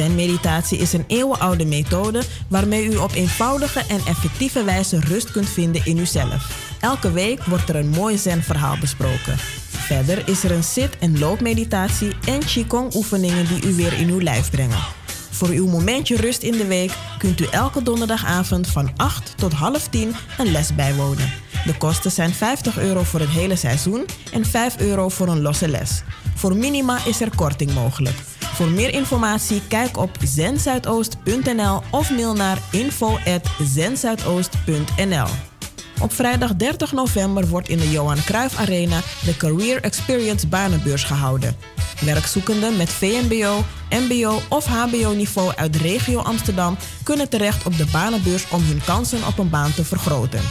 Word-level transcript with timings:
Zen-meditatie 0.00 0.78
is 0.78 0.92
een 0.92 1.04
eeuwenoude 1.06 1.64
methode 1.64 2.22
waarmee 2.48 2.84
u 2.84 2.96
op 2.96 3.12
eenvoudige 3.12 3.80
en 3.88 4.00
effectieve 4.06 4.64
wijze 4.64 5.00
rust 5.00 5.30
kunt 5.30 5.48
vinden 5.48 5.84
in 5.84 5.98
uzelf. 5.98 6.74
Elke 6.80 7.12
week 7.12 7.44
wordt 7.44 7.68
er 7.68 7.76
een 7.76 7.88
mooi 7.88 8.18
Zen-verhaal 8.18 8.78
besproken. 8.78 9.38
Verder 9.68 10.28
is 10.28 10.44
er 10.44 10.50
een 10.50 10.64
zit- 10.64 10.98
en 10.98 11.18
loopmeditatie 11.18 12.12
en 12.26 12.40
Qigong-oefeningen 12.44 13.46
die 13.46 13.66
u 13.66 13.74
weer 13.74 13.92
in 13.92 14.08
uw 14.08 14.20
lijf 14.20 14.50
brengen. 14.50 14.78
Voor 15.30 15.48
uw 15.48 15.66
momentje 15.66 16.16
rust 16.16 16.42
in 16.42 16.56
de 16.56 16.66
week 16.66 16.92
kunt 17.18 17.40
u 17.40 17.46
elke 17.50 17.82
donderdagavond 17.82 18.66
van 18.66 18.90
8 18.96 19.32
tot 19.36 19.52
half 19.52 19.88
10 19.88 20.14
een 20.38 20.52
les 20.52 20.74
bijwonen. 20.74 21.32
De 21.64 21.76
kosten 21.76 22.10
zijn 22.10 22.34
50 22.34 22.78
euro 22.78 23.02
voor 23.02 23.20
het 23.20 23.28
hele 23.28 23.56
seizoen 23.56 24.06
en 24.32 24.44
5 24.44 24.78
euro 24.78 25.08
voor 25.08 25.28
een 25.28 25.42
losse 25.42 25.68
les. 25.68 26.02
Voor 26.34 26.56
minima 26.56 27.04
is 27.04 27.20
er 27.20 27.36
korting 27.36 27.74
mogelijk. 27.74 28.29
Voor 28.60 28.70
meer 28.70 28.94
informatie 28.94 29.62
kijk 29.68 29.96
op 29.96 30.10
zenzuidoost.nl 30.24 31.82
of 31.90 32.10
mail 32.10 32.32
naar 32.32 32.58
info@zenzuidoost.nl. 32.70 35.28
Op 36.00 36.12
vrijdag 36.12 36.56
30 36.56 36.92
november 36.92 37.48
wordt 37.48 37.68
in 37.68 37.78
de 37.78 37.90
Johan 37.90 38.24
Cruijff 38.24 38.58
Arena 38.58 39.00
de 39.24 39.36
Career 39.36 39.82
Experience 39.82 40.46
Banenbeurs 40.46 41.04
gehouden. 41.04 41.56
Werkzoekenden 42.00 42.76
met 42.76 42.90
VMBO, 42.90 43.64
MBO 43.90 44.40
of 44.48 44.66
HBO-niveau 44.66 45.52
uit 45.56 45.72
de 45.72 45.78
regio 45.78 46.18
Amsterdam 46.18 46.76
kunnen 47.02 47.28
terecht 47.28 47.66
op 47.66 47.76
de 47.76 47.86
banenbeurs 47.92 48.50
om 48.50 48.62
hun 48.62 48.80
kansen 48.84 49.26
op 49.26 49.38
een 49.38 49.50
baan 49.50 49.74
te 49.74 49.84
vergroten. 49.84 50.42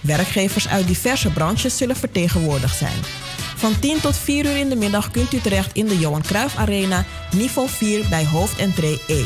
Werkgevers 0.00 0.68
uit 0.68 0.86
diverse 0.86 1.30
branches 1.30 1.76
zullen 1.76 1.96
vertegenwoordigd 1.96 2.76
zijn. 2.76 3.23
Van 3.64 3.78
10 3.78 4.00
tot 4.00 4.16
4 4.16 4.44
uur 4.44 4.56
in 4.56 4.68
de 4.68 4.76
middag 4.76 5.10
kunt 5.10 5.32
u 5.32 5.40
terecht 5.40 5.70
in 5.72 5.86
de 5.86 5.98
Johan 5.98 6.22
Cruijff 6.22 6.56
Arena, 6.56 7.04
niveau 7.34 7.68
4 7.68 8.08
bij 8.08 8.26
hoofdentree 8.26 9.00
E. 9.06 9.24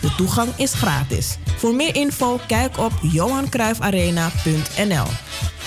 De 0.00 0.14
toegang 0.16 0.48
is 0.56 0.74
gratis. 0.74 1.38
Voor 1.56 1.74
meer 1.74 1.94
info 1.94 2.40
kijk 2.46 2.78
op 2.78 2.92
johancruijffarena.nl. 3.02 5.06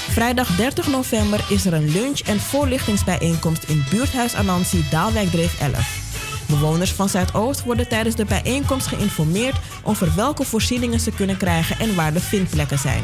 Vrijdag 0.09 0.55
30 0.55 0.87
november 0.87 1.45
is 1.49 1.65
er 1.65 1.73
een 1.73 1.91
lunch- 1.91 2.19
en 2.19 2.39
voorlichtingsbijeenkomst 2.39 3.63
in 3.63 3.83
buurthuis 3.89 4.35
Anansi 4.35 4.85
Daalwijkdreef 4.89 5.59
11. 5.59 6.45
Bewoners 6.47 6.91
van 6.91 7.09
Zuidoost 7.09 7.63
worden 7.63 7.87
tijdens 7.87 8.15
de 8.15 8.25
bijeenkomst 8.25 8.87
geïnformeerd 8.87 9.55
over 9.83 10.15
welke 10.15 10.43
voorzieningen 10.43 10.99
ze 10.99 11.11
kunnen 11.11 11.37
krijgen 11.37 11.79
en 11.79 11.95
waar 11.95 12.13
de 12.13 12.21
vindplekken 12.21 12.79
zijn. 12.79 13.03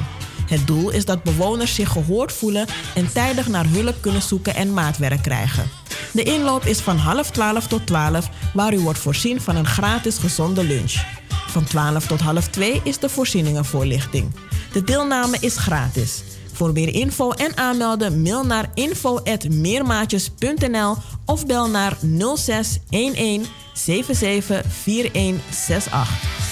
Het 0.53 0.67
doel 0.67 0.89
is 0.89 1.05
dat 1.05 1.23
bewoners 1.23 1.75
zich 1.75 1.89
gehoord 1.89 2.31
voelen 2.31 2.67
en 2.95 3.13
tijdig 3.13 3.47
naar 3.47 3.65
hulp 3.67 3.95
kunnen 4.01 4.21
zoeken 4.21 4.55
en 4.55 4.73
maatwerk 4.73 5.21
krijgen. 5.21 5.69
De 6.11 6.23
inloop 6.23 6.65
is 6.65 6.79
van 6.79 6.97
half 6.97 7.31
12 7.31 7.67
tot 7.67 7.87
12, 7.87 8.29
waar 8.53 8.73
u 8.73 8.79
wordt 8.79 8.99
voorzien 8.99 9.41
van 9.41 9.55
een 9.55 9.65
gratis 9.65 10.17
gezonde 10.17 10.63
lunch. 10.63 11.05
Van 11.47 11.63
12 11.63 12.07
tot 12.07 12.19
half 12.19 12.47
2 12.47 12.81
is 12.83 12.97
de 12.97 13.09
voorzieningenvoorlichting. 13.09 14.31
De 14.71 14.83
deelname 14.83 15.37
is 15.39 15.57
gratis. 15.57 16.23
Voor 16.51 16.71
meer 16.71 16.93
info 16.93 17.31
en 17.31 17.57
aanmelden 17.57 18.21
mail 18.21 18.45
naar 18.45 18.69
info@meermaatjes.nl 18.73 20.95
of 21.25 21.45
bel 21.45 21.69
naar 21.69 21.97
0611 22.01 23.47
774168. 23.73 26.09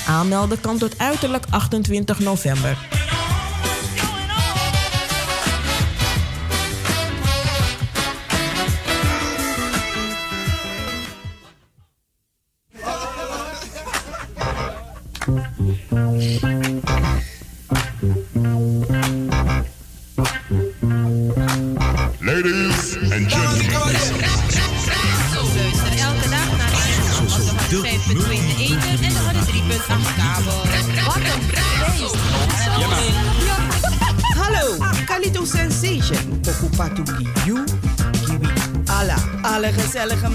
Aanmelden 0.08 0.60
kan 0.60 0.78
tot 0.78 0.98
uiterlijk 0.98 1.46
28 1.50 2.20
november. 2.20 2.78
Gezellige 40.02 40.30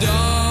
Don't. 0.00 0.41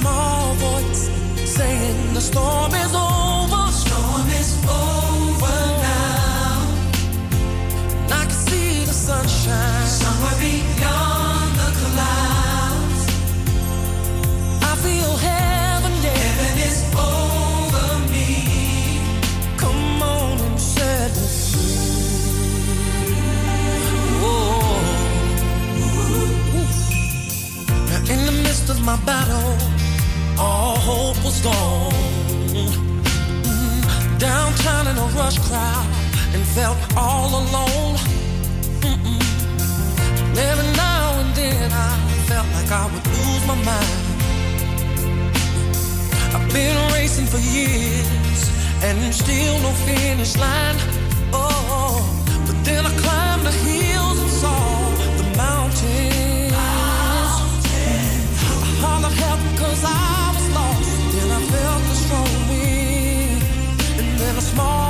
small 0.00 0.54
voice 0.54 1.10
saying 1.44 2.14
the 2.14 2.20
storm 2.20 2.72
is 2.84 2.92
over. 2.94 3.64
Storm 3.82 4.28
is 4.40 4.50
over 4.64 5.58
now. 5.88 6.56
And 8.04 8.12
I 8.12 8.24
can 8.28 8.40
see 8.48 8.84
the 8.90 8.96
sunshine 9.08 9.86
somewhere 10.02 10.38
beyond 10.46 11.50
the 11.62 11.70
clouds. 11.80 13.02
I 14.70 14.74
feel 14.84 15.12
heaven, 15.28 15.92
yeah. 16.04 16.18
heaven 16.24 16.54
is 16.68 16.78
over 17.10 17.88
me. 18.12 18.28
Come 19.62 20.02
on 20.02 20.34
and 20.46 20.58
set 20.58 21.12
me 21.20 21.28
free. 21.50 21.90
Oh. 24.22 24.80
Now 27.90 28.02
in 28.14 28.20
the 28.28 28.36
midst 28.44 28.66
of 28.70 28.78
my 28.82 28.96
battle 29.04 29.69
hope 30.80 31.22
was 31.24 31.40
gone. 31.42 31.92
Mm, 32.56 34.18
downtown 34.18 34.86
in 34.88 34.96
a 34.96 35.06
rush 35.18 35.38
crowd 35.46 35.86
and 36.34 36.42
felt 36.56 36.78
all 36.96 37.28
alone. 37.42 37.96
Mm-mm. 38.88 39.20
Every 40.48 40.70
now 40.86 41.20
and 41.20 41.30
then 41.34 41.70
I 41.72 41.92
felt 42.28 42.48
like 42.56 42.70
I 42.72 42.84
would 42.92 43.06
lose 43.16 43.44
my 43.46 43.58
mind. 43.70 44.02
I've 46.34 46.48
been 46.52 46.76
racing 46.92 47.26
for 47.26 47.38
years 47.38 48.40
and 48.82 49.14
still 49.14 49.58
no 49.60 49.72
finish 49.84 50.36
line. 50.36 50.78
Oh, 51.32 52.00
but 52.46 52.56
then 52.64 52.86
I 52.86 52.92
climbed 53.04 53.44
the 53.44 53.54
hills 53.68 54.18
and 54.24 54.30
saw 54.42 54.60
the 55.20 55.26
mountains. 55.36 56.52
mountains. 56.52 58.32
I 58.64 58.68
hollered 58.82 59.16
help 59.22 59.40
cause 59.58 59.84
I 59.84 60.09
small. 64.50 64.89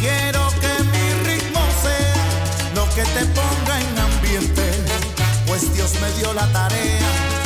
Quiero 0.00 0.48
que 0.60 0.82
mi 0.90 1.06
ritmo 1.28 1.60
sea 1.80 2.24
lo 2.74 2.84
que 2.92 3.02
te 3.02 3.24
ponga 3.26 3.80
en 3.80 3.98
ambiente, 4.00 4.64
pues 5.46 5.72
Dios 5.72 5.92
me 6.00 6.10
dio 6.18 6.32
la 6.32 6.52
tarea 6.52 7.41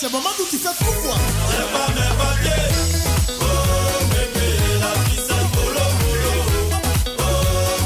C'est 0.00 0.10
maman, 0.10 0.30
d'où 0.38 0.46
tu 0.48 0.56
fais 0.56 0.70
tout 0.78 0.96
quoi? 1.02 1.14
J'ai 1.50 1.66
pas 1.76 1.88
mes 1.92 2.12
papiers. 2.16 2.72
Oh 3.38 3.44
bébé, 4.08 4.48
la 4.80 4.92
vie 5.04 5.20
c'est 5.26 5.34
un 5.34 5.44
bolomolo. 5.52 6.36
Oh 7.18 7.22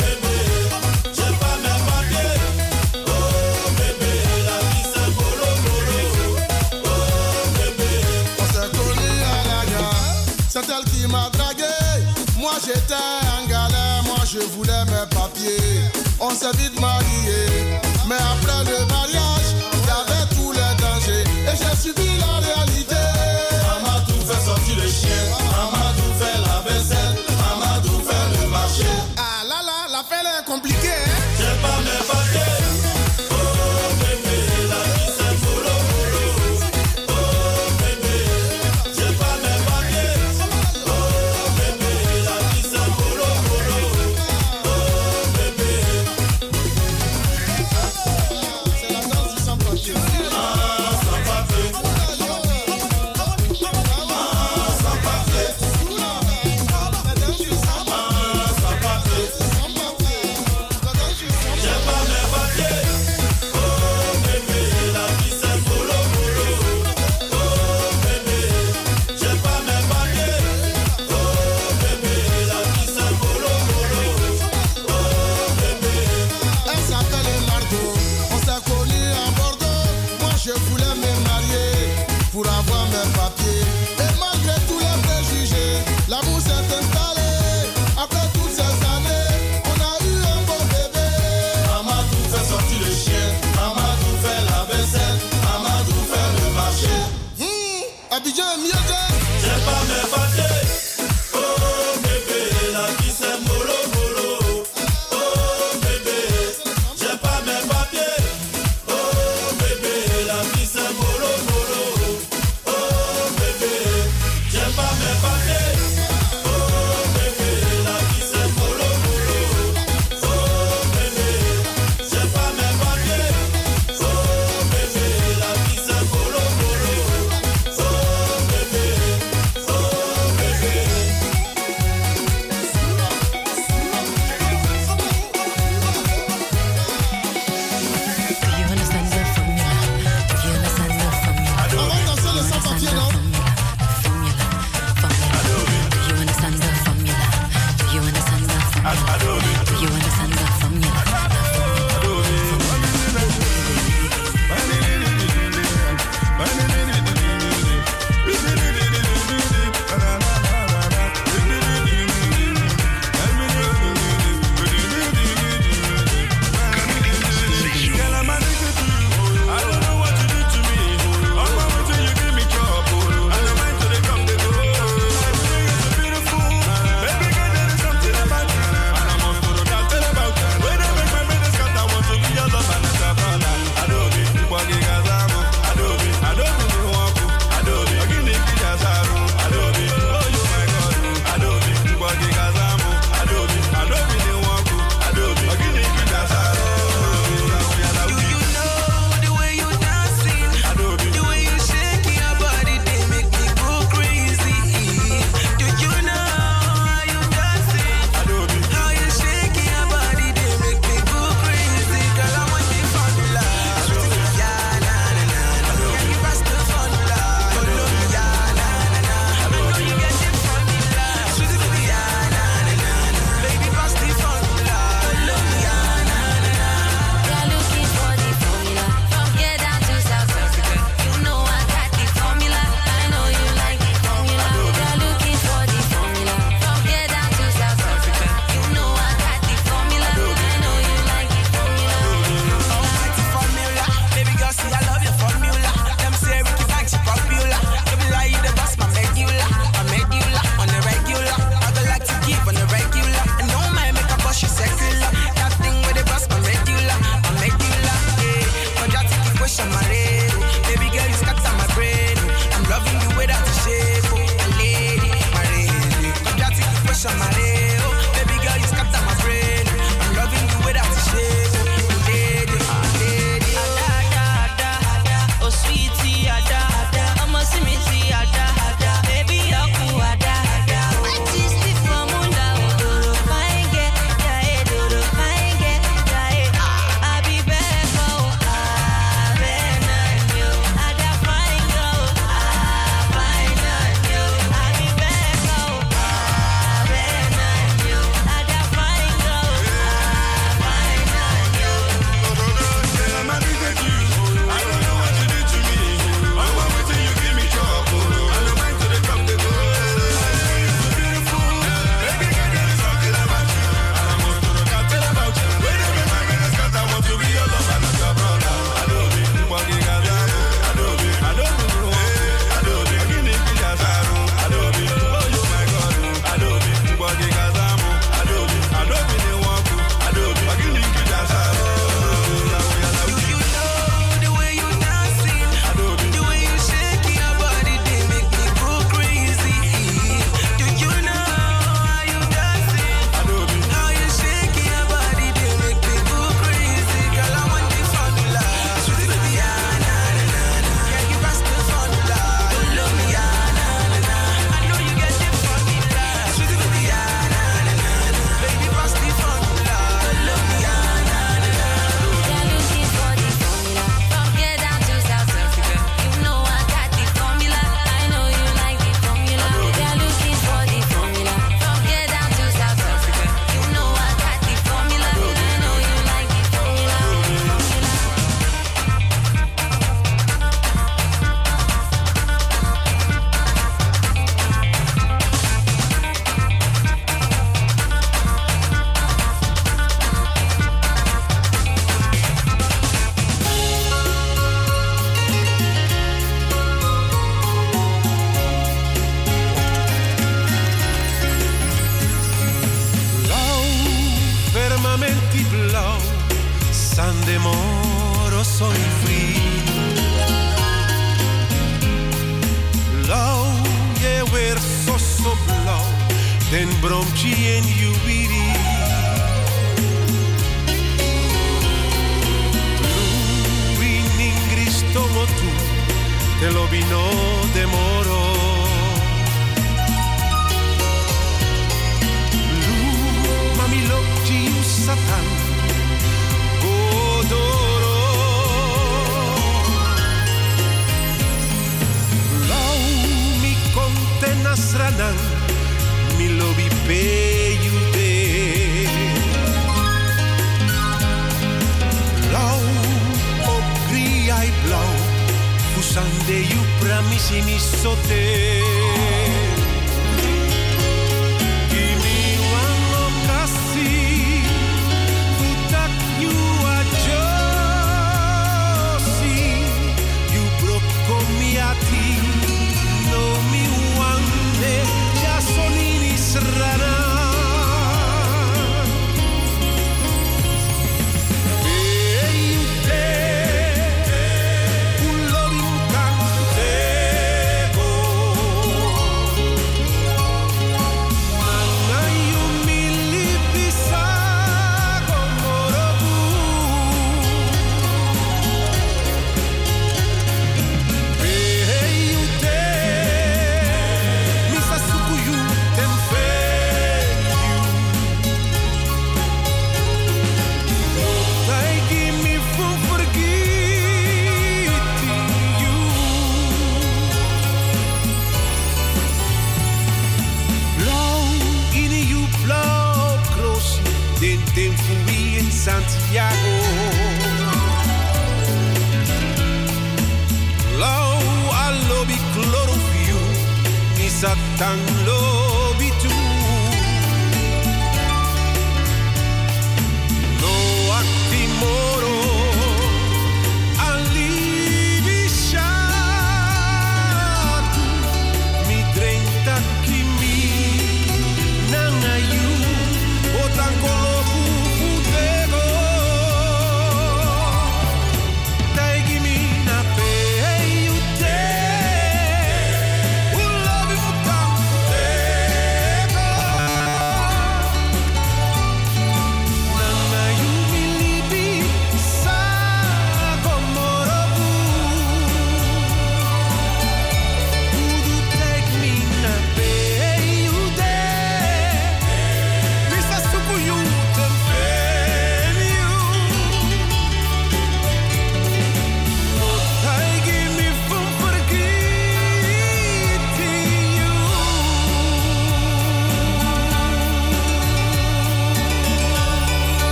bébé, 0.00 0.36
j'ai 1.14 1.32
pas 1.38 1.56
mes 1.62 1.78
papiers. 1.86 2.40
Oh 3.06 3.70
bébé, 3.78 4.12
la 4.44 4.58
vie 4.58 4.86
c'est 4.92 4.98
un 4.98 5.10
bolomolo. 5.14 6.00
Oh 6.84 6.88
bébé, 7.54 7.92
on 8.40 8.46
s'est 8.54 8.70
collé 8.76 9.10
à 9.22 9.40
la 9.46 9.60
gare. 9.70 10.10
C'est 10.48 10.66
elle 10.68 10.86
qui 10.90 11.02
m'a 11.06 11.24
dragué. 11.30 11.76
Moi 12.40 12.54
j'étais 12.66 12.94
un 12.94 13.46
galère, 13.48 14.02
moi 14.04 14.18
je 14.26 14.40
voulais 14.56 14.84
mes 14.86 15.06
papiers. 15.14 15.84
On 16.18 16.30
s'est 16.30 16.56
vite 16.58 16.80
marqué. 16.80 16.99
subit 21.80 22.18
la 22.18 22.40
réalité. 22.46 22.94
Maman 23.64 24.00
tout 24.06 24.26
fait 24.26 24.44
sortir 24.44 24.76
le 24.76 24.88
chien. 24.88 25.08
Maman 25.50 25.89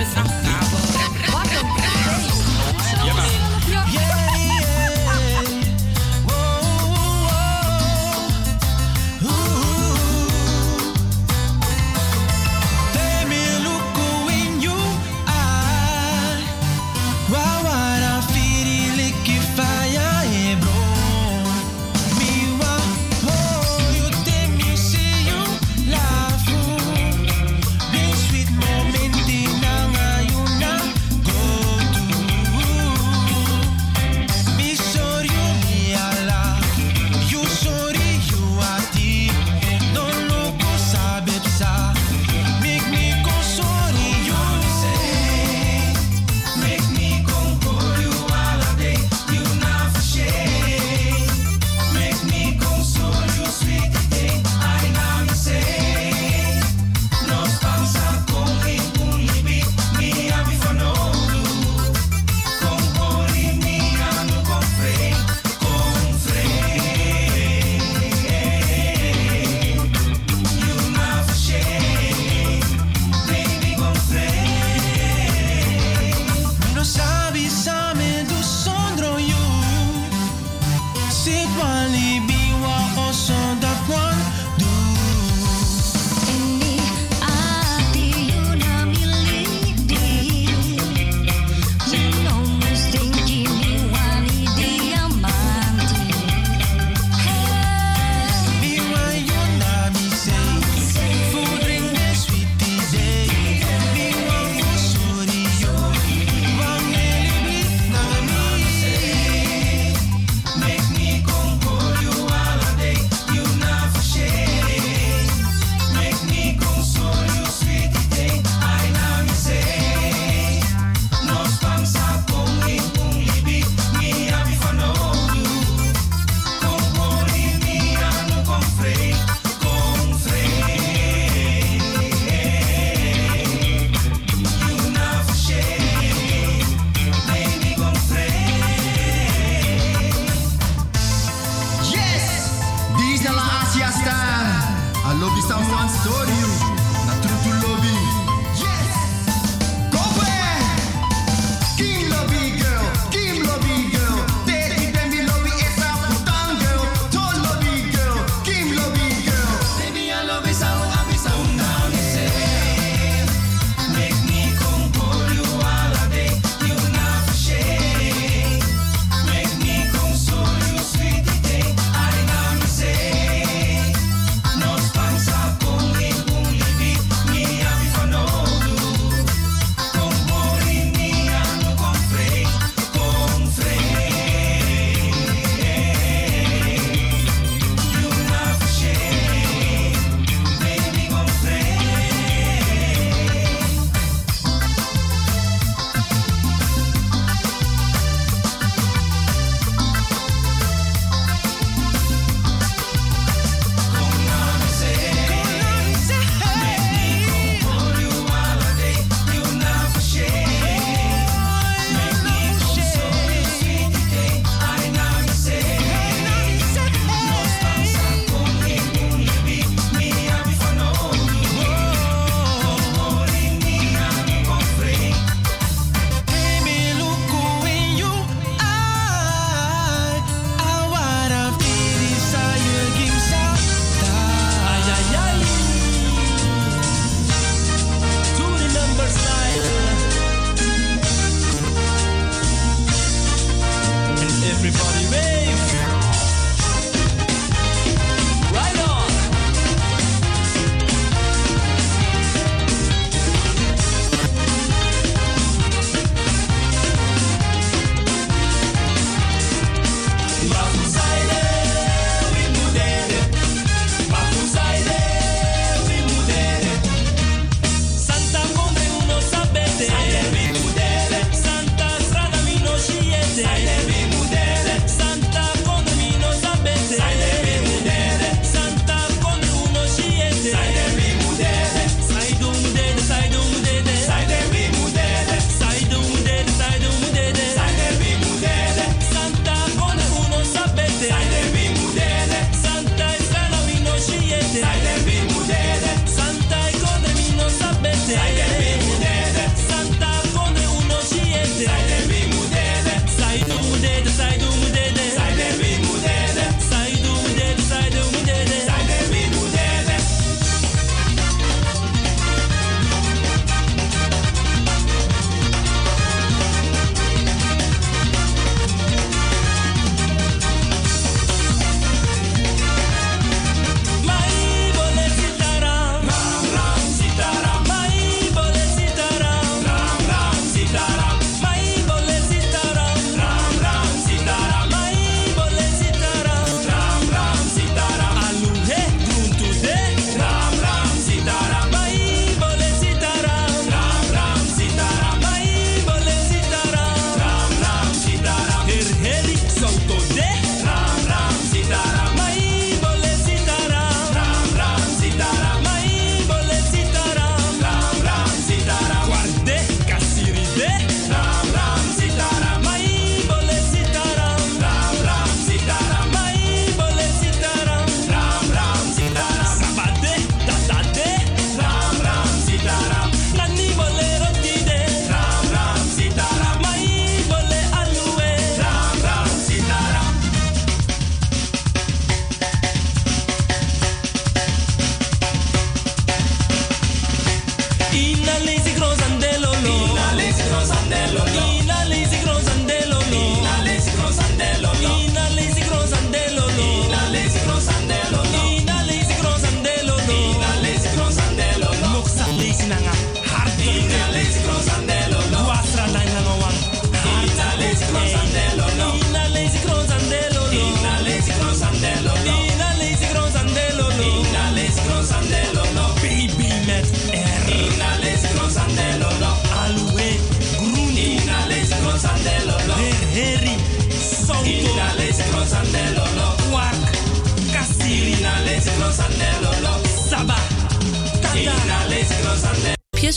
besser. 0.00 0.49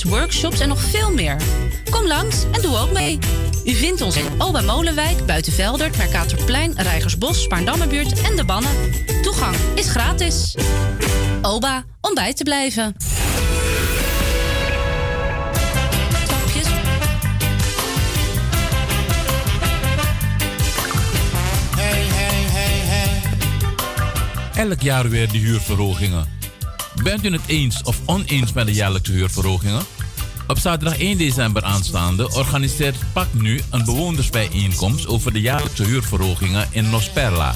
Workshops 0.02 0.60
en 0.60 0.68
nog 0.68 0.82
veel 0.82 1.14
meer. 1.14 1.36
Kom 1.90 2.08
langs 2.08 2.44
en 2.52 2.62
doe 2.62 2.78
ook 2.78 2.92
mee. 2.92 3.20
U 3.66 3.74
vindt 3.74 4.02
ons 4.02 4.18
in 4.18 4.26
Alba 4.38 4.62
Molenwijk, 4.62 5.26
Buitenveldert, 5.26 5.98
Mercatorplein, 5.98 6.74
Rijgersbos, 6.76 7.42
Spaarndammerbuurt 7.42 8.22
en 8.22 8.36
De 8.36 8.46
Bannen. 8.46 8.72
Toegang 9.22 9.56
is 9.76 9.90
gratis. 9.90 10.56
OBA 11.42 11.84
om 12.02 12.14
bij 12.14 12.34
te 12.34 12.44
blijven. 12.44 12.96
Elk 24.56 24.82
jaar 24.82 25.10
weer 25.10 25.32
de 25.32 25.38
huurverhogingen. 25.38 26.43
Bent 27.02 27.26
u 27.26 27.32
het 27.32 27.48
eens 27.48 27.84
of 27.84 28.00
oneens 28.06 28.54
met 28.54 28.66
de 28.66 28.74
jaarlijkse 28.74 29.12
huurverhogingen? 29.12 29.84
Op 30.48 30.58
zaterdag 30.58 31.00
1 31.00 31.18
december 31.18 31.64
aanstaande 31.64 32.32
organiseert 32.32 32.96
PAK 33.14 33.28
nu 33.32 33.62
een 33.70 33.86
bewonersbijeenkomst 33.86 35.08
over 35.08 35.34
de 35.34 35.42
jaarlijkse 35.42 35.84
huurverhogingen 35.84 36.68
in 36.72 36.90
Nosperla. 36.90 37.56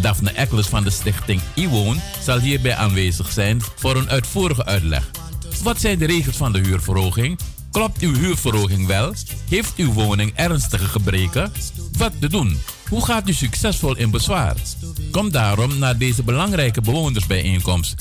Daphne 0.00 0.30
Eccles 0.30 0.66
van 0.66 0.84
de 0.84 0.90
stichting 0.90 1.40
iWoon 1.54 2.00
zal 2.22 2.38
hierbij 2.38 2.74
aanwezig 2.74 3.32
zijn 3.32 3.62
voor 3.76 3.96
een 3.96 4.10
uitvoerige 4.10 4.64
uitleg. 4.64 5.10
Wat 5.62 5.80
zijn 5.80 5.98
de 5.98 6.06
regels 6.06 6.36
van 6.36 6.52
de 6.52 6.58
huurverhoging? 6.58 7.38
Klopt 7.70 8.00
uw 8.00 8.14
huurverhoging 8.14 8.86
wel? 8.86 9.12
Heeft 9.48 9.76
uw 9.76 9.92
woning 9.92 10.32
ernstige 10.34 10.84
gebreken? 10.84 11.52
Wat 11.98 12.12
te 12.20 12.28
doen? 12.28 12.58
Hoe 12.88 13.04
gaat 13.04 13.28
u 13.28 13.32
succesvol 13.32 13.96
in 13.96 14.10
bezwaar? 14.10 14.56
Kom 15.10 15.30
daarom 15.30 15.78
naar 15.78 15.96
deze 15.96 16.22
belangrijke 16.22 16.80
bewonersbijeenkomst. 16.80 17.94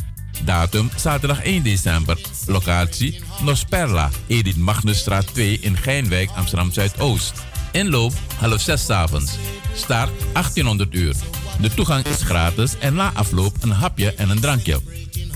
Datum 0.46 0.90
zaterdag 0.96 1.44
1 1.44 1.64
december. 1.64 2.18
Locatie 2.46 3.22
Nosperla, 3.42 4.10
Edith 4.28 4.58
Magnusstraat 4.58 5.28
2 5.34 5.60
in 5.62 5.78
Geinwijk, 5.78 6.30
Amsterdam 6.36 6.72
Zuidoost. 6.72 7.34
Inloop 7.72 8.14
half 8.38 8.62
zes 8.62 8.86
's 8.86 8.90
avonds. 8.90 9.38
Start 9.76 10.10
1800 10.34 10.94
uur. 10.94 11.16
De 11.62 11.74
toegang 11.74 12.06
is 12.06 12.22
gratis 12.22 12.78
en 12.80 12.94
na 12.94 13.12
afloop 13.14 13.56
een 13.60 13.72
hapje 13.72 14.14
en 14.14 14.30
een 14.30 14.40
drankje. 14.40 14.80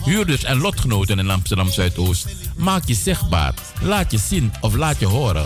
Huurders 0.05 0.43
en 0.43 0.57
lotgenoten 0.57 1.19
in 1.19 1.29
Amsterdam 1.29 1.71
Zuidoost, 1.71 2.27
maak 2.57 2.85
je 2.85 2.93
zichtbaar. 2.93 3.53
Laat 3.81 4.11
je 4.11 4.17
zien 4.17 4.51
of 4.61 4.75
laat 4.75 4.99
je 4.99 5.05
horen. 5.05 5.45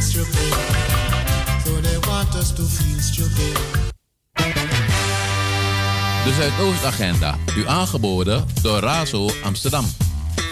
Us 0.00 0.12
to 0.12 0.24
think 0.24 0.32
stupid. 0.32 1.64
So 1.64 1.80
they 1.80 1.98
want 2.08 2.34
us 2.34 2.52
to 2.54 2.62
feel 2.62 3.00
stupid. 3.00 3.58
De 6.24 6.32
Zuidoostagenda, 6.32 7.38
u 7.56 7.66
aangeboden 7.66 8.46
door 8.62 8.78
Razo 8.78 9.30
Amsterdam. 9.42 9.84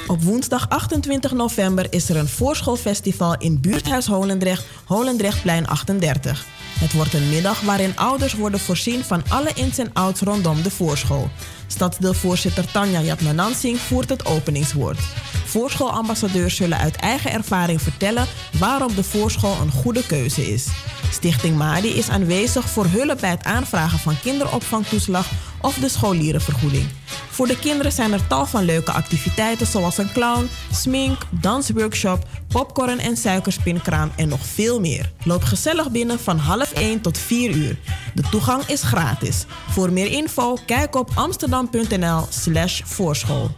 Op 0.07 0.23
woensdag 0.23 0.69
28 0.69 1.33
november 1.33 1.87
is 1.91 2.09
er 2.09 2.17
een 2.17 2.29
voorschoolfestival 2.29 3.37
in 3.39 3.61
buurthuis 3.61 4.07
Holendrecht, 4.07 4.67
Holendrechtplein 4.85 5.67
38. 5.67 6.47
Het 6.79 6.93
wordt 6.93 7.15
een 7.15 7.29
middag 7.29 7.61
waarin 7.61 7.97
ouders 7.97 8.35
worden 8.35 8.61
voorzien 8.61 9.05
van 9.05 9.23
alle 9.29 9.51
ins 9.55 9.79
en 9.79 9.91
outs 9.93 10.21
rondom 10.21 10.63
de 10.63 10.71
voorschool. 10.71 11.31
Stadsdeelvoorzitter 11.69 12.71
Tanja 12.71 13.01
Jatmanansing 13.01 13.79
voert 13.79 14.09
het 14.09 14.27
openingswoord. 14.27 14.99
Voorschoolambassadeurs 15.45 16.57
zullen 16.57 16.79
uit 16.79 16.97
eigen 16.97 17.33
ervaring 17.33 17.83
vertellen 17.83 18.27
waarom 18.59 18.95
de 18.95 19.05
voorschool 19.05 19.57
een 19.61 19.71
goede 19.71 20.07
keuze 20.07 20.53
is. 20.53 20.67
Stichting 21.11 21.57
Madi 21.57 21.89
is 21.89 22.09
aanwezig 22.09 22.69
voor 22.69 22.87
hulp 22.87 23.21
bij 23.21 23.31
het 23.31 23.45
aanvragen 23.45 23.99
van 23.99 24.21
kinderopvangtoeslag 24.21 25.31
of 25.61 25.75
de 25.75 25.89
scholierenvergoeding. 25.89 26.87
Voor 27.31 27.47
de 27.47 27.59
kinderen 27.59 27.93
zijn 27.93 28.13
er 28.13 28.27
tal 28.27 28.47
van 28.47 28.65
leuke 28.65 28.93
activiteiten 28.93 29.67
zoals 29.67 29.99
een 29.99 30.13
clown, 30.13 30.51
smink, 30.73 31.19
dansworkshop, 31.31 32.27
popcorn 32.49 32.99
en 32.99 33.17
suikerspinkraam 33.17 34.11
en 34.17 34.29
nog 34.29 34.47
veel 34.47 34.81
meer. 34.81 35.13
Loop 35.25 35.43
gezellig 35.43 35.91
binnen 35.91 36.21
van 36.21 36.39
half 36.39 36.73
1 36.73 37.01
tot 37.01 37.19
4 37.19 37.51
uur. 37.51 37.79
De 38.15 38.23
toegang 38.31 38.63
is 38.63 38.83
gratis. 38.83 39.45
Voor 39.71 39.93
meer 39.93 40.11
info 40.11 40.59
kijk 40.67 40.95
op 40.97 41.11
amsterdam.nl 41.15 42.27
slash 42.29 42.81
voorschool. 42.85 43.51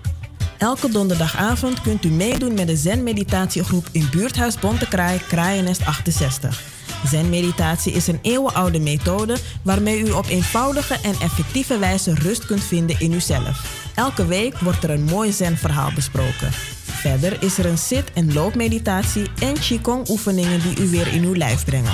Elke 0.58 0.90
donderdagavond 0.90 1.80
kunt 1.80 2.04
u 2.04 2.08
meedoen 2.08 2.54
met 2.54 2.66
de 2.66 2.76
Zen-meditatiegroep 2.76 3.88
in 3.92 4.08
buurthuis 4.10 4.58
Bontekraai, 4.58 5.20
Kraaiennest 5.28 5.84
68. 5.84 6.62
Zen-meditatie 7.06 7.92
is 7.92 8.06
een 8.06 8.18
eeuwenoude 8.22 8.80
methode 8.80 9.36
waarmee 9.62 10.00
u 10.00 10.10
op 10.10 10.26
eenvoudige 10.26 10.94
en 11.02 11.14
effectieve 11.20 11.78
wijze 11.78 12.14
rust 12.14 12.46
kunt 12.46 12.64
vinden 12.64 13.00
in 13.00 13.12
uzelf. 13.12 13.88
Elke 13.94 14.26
week 14.26 14.58
wordt 14.58 14.84
er 14.84 14.90
een 14.90 15.04
mooi 15.04 15.32
Zen-verhaal 15.32 15.92
besproken. 15.94 16.50
Verder 16.90 17.42
is 17.42 17.58
er 17.58 17.66
een 17.66 17.78
zit- 17.78 18.12
en 18.12 18.32
loopmeditatie 18.32 19.26
en 19.40 19.54
Qigong-oefeningen 19.54 20.60
die 20.60 20.80
u 20.80 20.90
weer 20.90 21.12
in 21.12 21.24
uw 21.24 21.34
lijf 21.34 21.64
brengen. 21.64 21.92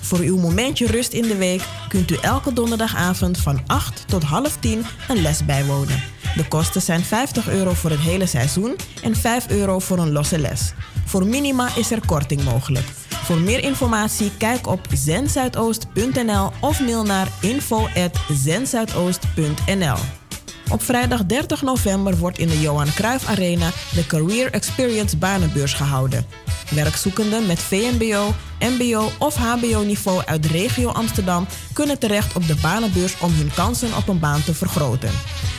Voor 0.00 0.18
uw 0.18 0.36
momentje 0.36 0.86
rust 0.86 1.12
in 1.12 1.28
de 1.28 1.36
week 1.36 1.62
kunt 1.88 2.10
u 2.10 2.16
elke 2.20 2.52
donderdagavond 2.52 3.38
van 3.38 3.60
8 3.66 4.04
tot 4.06 4.22
half 4.22 4.56
10 4.56 4.84
een 5.08 5.22
les 5.22 5.44
bijwonen. 5.44 6.02
De 6.36 6.48
kosten 6.48 6.82
zijn 6.82 7.04
50 7.04 7.48
euro 7.48 7.72
voor 7.72 7.90
het 7.90 8.00
hele 8.00 8.26
seizoen 8.26 8.76
en 9.02 9.16
5 9.16 9.48
euro 9.48 9.78
voor 9.78 9.98
een 9.98 10.12
losse 10.12 10.38
les. 10.38 10.72
Voor 11.04 11.26
minima 11.26 11.68
is 11.76 11.90
er 11.90 12.06
korting 12.06 12.44
mogelijk. 12.44 12.86
Voor 13.08 13.38
meer 13.38 13.62
informatie 13.62 14.30
kijk 14.38 14.66
op 14.66 14.86
zenzuidoost.nl 14.94 16.50
of 16.60 16.80
mail 16.80 17.02
naar 17.02 17.28
info@zenzuidoost.nl. 17.40 20.25
Op 20.70 20.82
vrijdag 20.82 21.26
30 21.26 21.62
november 21.62 22.16
wordt 22.16 22.38
in 22.38 22.48
de 22.48 22.60
Johan 22.60 22.92
Cruijff 22.94 23.28
Arena 23.28 23.70
de 23.94 24.06
Career 24.06 24.52
Experience 24.52 25.16
Banenbeurs 25.16 25.72
gehouden. 25.72 26.26
Werkzoekenden 26.70 27.46
met 27.46 27.58
VMBO, 27.58 28.34
MBO 28.60 29.10
of 29.18 29.36
HBO-niveau 29.36 30.22
uit 30.24 30.42
de 30.42 30.48
regio 30.48 30.88
Amsterdam 30.88 31.46
kunnen 31.72 31.98
terecht 31.98 32.36
op 32.36 32.46
de 32.46 32.56
banenbeurs 32.62 33.18
om 33.20 33.32
hun 33.32 33.50
kansen 33.54 33.96
op 33.96 34.08
een 34.08 34.18
baan 34.18 34.42
te 34.42 34.54
vergroten. 34.54 35.10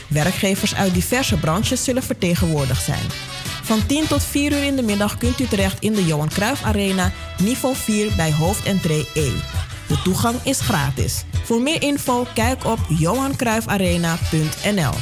Werkgevers 0.08 0.76
uit 0.76 0.94
diverse 0.94 1.38
branches 1.38 1.84
zullen 1.84 2.04
vertegenwoordigd 2.04 2.84
zijn. 2.84 3.06
Van 3.64 3.86
10 3.86 4.08
tot 4.08 4.24
4 4.24 4.52
uur 4.52 4.64
in 4.64 4.76
de 4.76 4.82
middag 4.82 5.18
kunt 5.18 5.40
u 5.40 5.48
terecht 5.48 5.80
in 5.80 5.94
de 5.94 6.06
Johan 6.06 6.30
Cruijff 6.30 6.64
Arena, 6.64 7.12
niveau 7.38 7.76
4 7.76 8.16
bij 8.16 8.34
hoofdentree 8.34 9.08
E. 9.14 9.30
De 9.88 10.02
toegang 10.04 10.36
is 10.44 10.60
gratis. 10.60 11.24
Voor 11.44 11.62
meer 11.62 11.82
info 11.82 12.26
kijk 12.34 12.66
op 12.66 12.80
johancruijffarena.nl. 12.90 14.94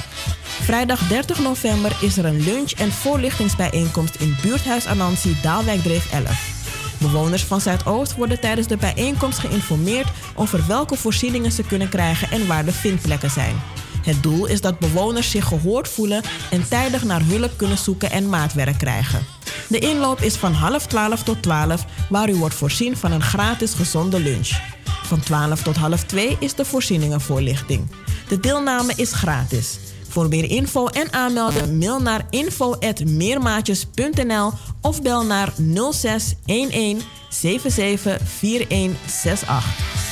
Vrijdag 0.62 1.08
30 1.08 1.40
november 1.40 1.98
is 2.02 2.18
er 2.18 2.26
een 2.26 2.44
lunch- 2.44 2.72
en 2.72 2.92
voorlichtingsbijeenkomst 2.92 4.16
in 4.16 4.36
buurthuis 4.42 4.86
Anansi 4.86 5.38
Daalwijkdreef 5.42 6.12
11. 6.12 6.54
Bewoners 6.98 7.44
van 7.44 7.62
Zuidoost 7.62 8.16
worden 8.16 8.40
tijdens 8.40 8.68
de 8.68 8.78
bijeenkomst 8.78 9.40
geïnformeerd 9.40 10.08
over 10.36 10.68
welke 10.68 10.96
voorzieningen 10.96 11.52
ze 11.52 11.64
kunnen 11.64 11.90
krijgen 11.90 12.32
en 12.32 12.48
waar 12.48 12.66
de 12.66 12.72
vindplekken 12.72 13.32
zijn. 13.32 13.56
Het 14.04 14.24
doel 14.24 14.46
is 14.46 14.62
dat 14.62 14.80
bewoners 14.80 15.32
zich 15.32 15.46
gehoord 15.46 15.90
voelen 15.90 16.24
en 16.52 16.68
tijdig 16.68 17.04
naar 17.04 17.22
hulp 17.24 17.52
kunnen 17.56 17.78
zoeken 17.78 18.12
en 18.12 18.30
maatwerk 18.30 18.78
krijgen. 18.78 19.26
De 19.68 19.80
inloop 19.80 20.22
is 20.22 20.36
van 20.36 20.54
half 20.54 20.88
12 20.88 21.24
tot 21.24 21.42
12, 21.42 21.86
waar 22.10 22.30
u 22.30 22.36
wordt 22.36 22.56
voorzien 22.56 22.98
van 22.98 23.12
een 23.12 23.22
gratis 23.22 23.74
gezonde 23.74 24.20
lunch. 24.20 24.75
Van 25.06 25.20
12 25.20 25.64
tot 25.64 25.76
half 25.76 26.04
2 26.04 26.38
is 26.40 26.54
de 26.54 26.66
voorzieningenvoorlichting. 26.66 27.88
De 28.28 28.40
deelname 28.40 28.94
is 28.96 29.14
gratis. 29.14 29.80
Voor 30.10 30.28
meer 30.28 30.50
info 30.50 30.88
en 30.88 31.14
aanmelden 31.14 31.78
mail 31.78 32.02
naar 32.02 32.26
info@meermaatjes.nl 32.30 34.52
of 34.82 35.02
bel 35.02 35.26
naar 35.26 35.54
0611 35.58 37.04
774168. 37.30 39.66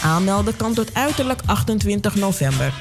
Aanmelden 0.03 0.55
kan 0.55 0.73
tot 0.73 0.93
uiterlijk 0.93 1.41
28 1.45 2.15
november. 2.15 2.73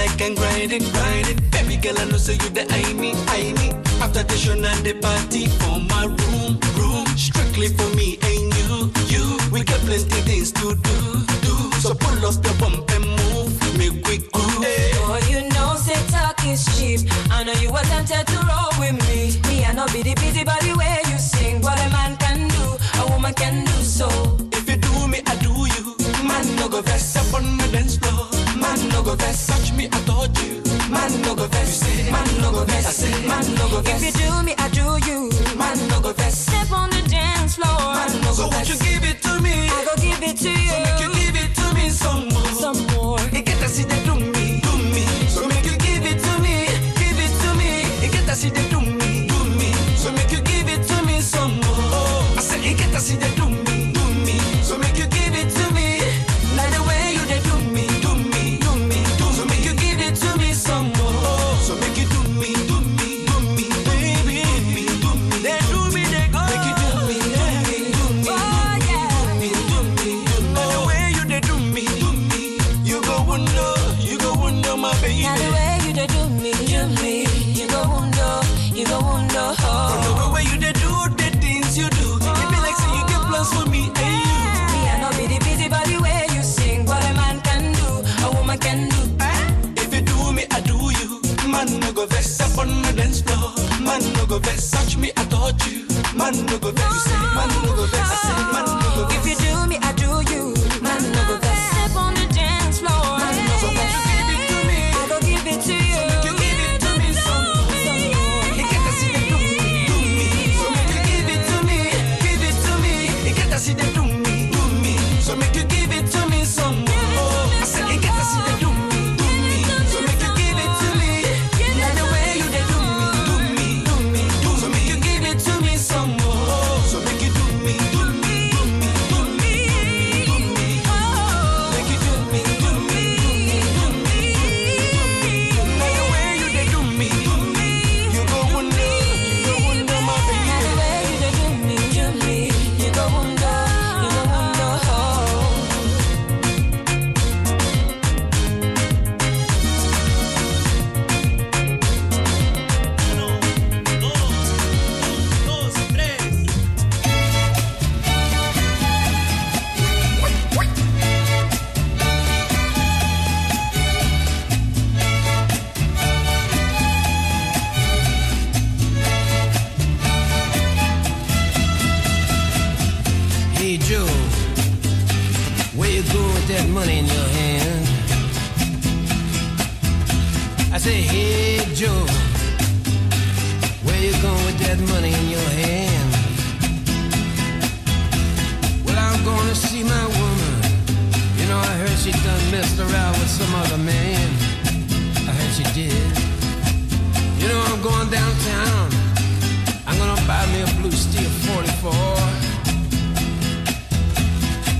I 0.00 0.06
can 0.16 0.34
grind 0.34 0.72
it, 0.72 0.82
grind 0.94 1.28
it. 1.28 1.50
Baby 1.50 1.76
girl, 1.76 1.98
I 1.98 2.04
know 2.06 2.16
so 2.16 2.32
you 2.32 2.48
the 2.56 2.64
I 2.72 2.92
me, 2.94 3.12
I 3.28 3.52
me. 3.60 3.68
After 4.00 4.22
the 4.22 4.34
show, 4.34 4.54
not 4.54 4.78
the 4.82 4.94
party 4.94 5.46
for 5.60 5.76
my 5.92 6.04
room, 6.08 6.56
room. 6.80 7.06
Strictly 7.18 7.68
for 7.68 7.88
me 7.94 8.18
and 8.22 8.48
you, 8.56 8.88
you. 9.12 9.24
We 9.52 9.62
got 9.62 9.80
plenty 9.80 10.20
things 10.24 10.52
to 10.52 10.74
do, 10.74 10.98
do. 11.44 11.54
So 11.84 11.92
pull 11.94 12.24
up 12.24 12.36
the 12.40 12.56
bump 12.58 12.90
and 12.96 13.04
move, 13.04 13.52
make 13.76 14.00
we 14.08 14.24
groove, 14.32 14.64
Hey. 14.64 14.92
Oh, 15.04 15.20
you 15.28 15.46
know, 15.52 15.76
say 15.76 16.00
talk 16.08 16.40
is 16.46 16.64
cheap. 16.76 17.00
I 17.30 17.44
know 17.44 17.52
you 17.60 17.70
were 17.70 17.84
tempted 17.92 18.26
to 18.26 18.38
roll 18.48 18.72
with 18.80 18.96
me. 19.04 19.36
Me, 19.48 19.64
I 19.66 19.72
know 19.72 19.86
be 19.92 20.02
the 20.02 20.14
busybody. 20.14 20.79
go 29.10 29.16
vex. 29.16 29.46
Touch 29.46 29.72
me, 29.72 29.88
I 29.90 30.00
told 30.06 30.30
you. 30.38 30.62
Man 30.90 31.10
no 31.22 31.34
go 31.34 31.46
vex. 31.46 31.82
Man 32.10 32.28
no 32.40 32.52
go 32.52 32.64
vex. 32.64 32.86
I 32.86 32.90
say 32.90 33.26
man 33.26 33.54
no 33.54 33.68
go 33.68 33.80
vex. 33.80 34.02
If 34.02 34.20
you 34.20 34.26
do 34.26 34.42
me, 34.42 34.54
I 34.58 34.68
do 34.68 34.86
you. 35.08 35.30
Man 35.56 35.78
no 35.88 36.00
go 36.00 36.12
vex. 36.12 36.38
Step 36.38 36.70
on 36.72 36.90
the 36.90 37.02
dance 37.08 37.56
floor. 37.56 37.94
Man 37.94 38.12
no 38.22 38.30
go 38.30 38.30
vex. 38.30 38.36
So 38.36 38.48
won't 38.48 38.68
you 38.68 38.78
give 38.78 39.04
it 39.04 39.22
to 39.22 39.40
me? 39.40 39.68
I 39.68 39.84
go 39.84 39.94
give 40.00 40.22
it 40.22 40.36
to 40.38 40.50
you. 40.50 40.89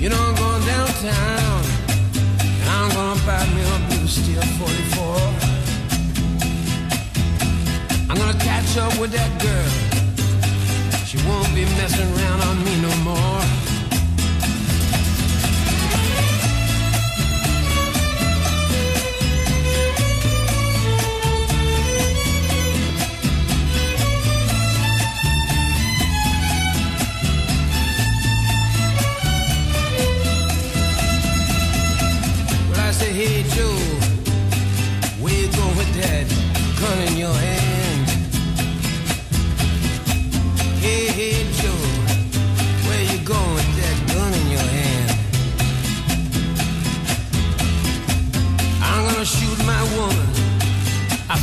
You 0.00 0.08
know 0.08 0.16
I'm 0.16 0.34
going 0.34 0.64
downtown. 0.64 1.62
I'm 2.64 2.88
gonna 2.96 3.20
buy 3.26 3.44
me 3.54 3.60
a 3.60 3.78
blue 3.90 4.06
steel 4.08 4.40
44. 4.40 5.16
I'm 8.08 8.16
gonna 8.16 8.38
catch 8.38 8.78
up 8.78 8.98
with 8.98 9.12
that 9.12 9.30
girl. 9.44 9.70
She 11.04 11.18
won't 11.28 11.54
be 11.54 11.66
messing 11.76 12.08
around 12.16 12.40
on 12.40 12.64
me 12.64 12.80
no 12.80 12.96
more. 13.04 13.39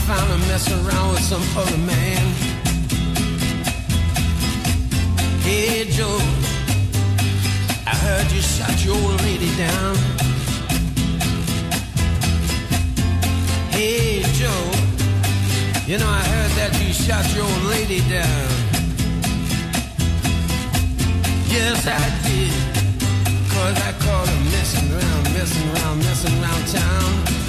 Mess 0.08 0.72
around 0.72 1.12
with 1.12 1.24
some 1.24 1.44
other 1.58 1.78
man. 1.78 2.24
Hey 5.42 5.84
Joe, 5.92 6.20
I 7.86 7.94
heard 7.94 8.32
you 8.32 8.42
shot 8.42 8.86
your 8.86 8.96
old 8.96 9.22
lady 9.24 9.54
down. 9.58 9.96
Hey 13.70 14.24
Joe, 14.40 14.72
you 15.86 15.98
know 15.98 16.08
I 16.08 16.24
heard 16.24 16.52
that 16.56 16.72
you 16.82 16.94
shot 16.94 17.26
your 17.36 17.44
old 17.44 17.64
lady 17.64 18.00
down. 18.08 18.48
Yes, 21.52 21.86
I 21.86 22.06
did. 22.24 22.54
Cause 23.52 23.78
I 23.82 23.92
caught 24.00 24.28
her 24.30 24.44
messing 24.52 24.90
around, 24.94 25.24
messing 25.34 25.70
around, 25.76 25.98
messing 26.00 26.42
around 26.42 26.68
town. 26.68 27.47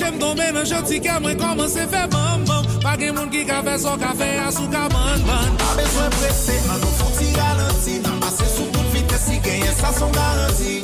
Che 0.00 0.10
mdome 0.10 0.50
nan 0.50 0.64
choti 0.64 0.98
ke 0.98 1.12
mwen 1.20 1.36
komanse 1.36 1.84
fe 1.92 2.06
bambam 2.08 2.64
Pa 2.80 2.96
gen 2.96 3.14
moun 3.14 3.28
ki 3.28 3.44
ka 3.44 3.60
fe 3.62 3.76
so 3.78 3.98
ka 4.00 4.14
fe 4.16 4.28
asou 4.46 4.64
ka 4.72 4.88
banban 4.88 5.52
Pa 5.60 5.76
bezwen 5.76 6.08
prese 6.16 6.56
an 6.72 6.80
nou 6.80 6.92
foti 6.96 7.28
galanti 7.36 8.00
Nan 8.00 8.16
pase 8.24 8.48
sou 8.48 8.64
tout 8.72 8.88
vites 8.94 9.20
si 9.28 9.36
genye 9.44 9.68
sa 9.76 9.92
son 9.92 10.08
garanti 10.16 10.79